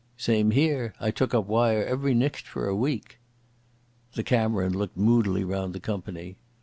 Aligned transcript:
"Same 0.17 0.49
here. 0.49 0.95
I 0.99 1.11
took 1.11 1.31
up 1.35 1.45
wire 1.45 1.85
every 1.85 2.15
nicht 2.15 2.47
for 2.47 2.67
a 2.67 2.75
week." 2.75 3.19
The 4.15 4.23
Cameron 4.23 4.73
looked 4.75 4.97
moodily 4.97 5.43
round 5.43 5.73
the 5.75 5.79
company. 5.79 6.37